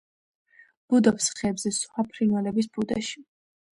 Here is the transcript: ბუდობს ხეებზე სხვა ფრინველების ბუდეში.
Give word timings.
ბუდობს 0.93 1.27
ხეებზე 1.41 1.73
სხვა 1.81 2.07
ფრინველების 2.15 2.71
ბუდეში. 2.79 3.27